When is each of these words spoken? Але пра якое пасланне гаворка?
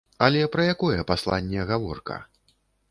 Але 0.27 0.39
пра 0.55 0.65
якое 0.73 1.05
пасланне 1.11 1.69
гаворка? 1.75 2.21